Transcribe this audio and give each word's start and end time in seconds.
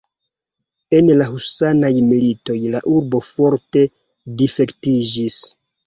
En 0.99 1.11
la 1.19 1.27
husanaj 1.33 1.91
militoj 2.07 2.57
la 2.79 2.83
urbo 2.95 3.25
forte 3.31 3.87
difektiĝis. 4.45 5.43